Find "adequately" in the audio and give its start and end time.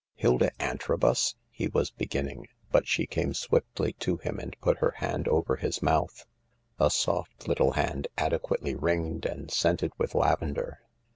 8.17-8.73